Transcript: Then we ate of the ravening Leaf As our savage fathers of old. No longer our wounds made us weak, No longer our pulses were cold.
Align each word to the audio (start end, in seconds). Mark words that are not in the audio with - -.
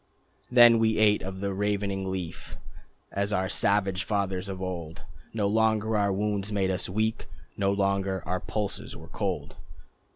Then 0.51 0.79
we 0.79 0.97
ate 0.97 1.21
of 1.21 1.41
the 1.41 1.53
ravening 1.53 2.09
Leaf 2.11 2.57
As 3.11 3.31
our 3.31 3.47
savage 3.47 4.03
fathers 4.03 4.49
of 4.49 4.59
old. 4.59 5.03
No 5.31 5.45
longer 5.45 5.95
our 5.95 6.11
wounds 6.11 6.51
made 6.51 6.71
us 6.71 6.89
weak, 6.89 7.27
No 7.55 7.71
longer 7.71 8.23
our 8.25 8.39
pulses 8.39 8.95
were 8.97 9.09
cold. 9.09 9.57